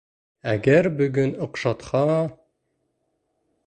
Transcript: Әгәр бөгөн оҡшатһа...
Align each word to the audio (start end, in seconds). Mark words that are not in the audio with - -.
Әгәр 0.53 0.89
бөгөн 1.03 1.35
оҡшатһа... 1.47 2.05